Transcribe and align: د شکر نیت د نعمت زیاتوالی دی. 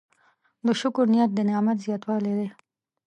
د 0.65 0.67
شکر 0.81 1.05
نیت 1.13 1.31
د 1.35 1.39
نعمت 1.49 1.77
زیاتوالی 1.85 2.33
دی. 2.39 2.47